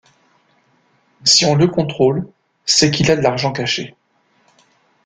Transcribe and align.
Si 1.25 1.45
on 1.45 1.53
le 1.53 1.67
contrôle, 1.67 2.27
c'est 2.65 2.89
qu'il 2.89 3.11
a 3.11 3.15
de 3.15 3.21
l'argent 3.21 3.51
caché. 3.51 3.95